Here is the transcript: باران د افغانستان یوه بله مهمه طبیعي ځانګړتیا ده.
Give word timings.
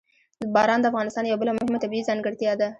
باران 0.53 0.79
د 0.81 0.85
افغانستان 0.91 1.23
یوه 1.25 1.39
بله 1.41 1.51
مهمه 1.57 1.79
طبیعي 1.83 2.07
ځانګړتیا 2.09 2.53
ده. 2.59 2.67